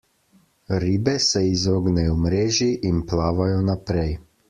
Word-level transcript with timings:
Ribe 0.83 1.13
se 1.27 1.43
izognejo 1.51 2.17
mreži 2.25 2.71
in 2.93 3.07
plavajo 3.13 3.65
naprej. 3.73 4.13